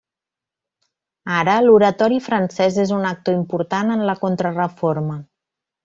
[1.41, 5.21] Ara, l'Oratori francès és un actor important en la Contrareforma.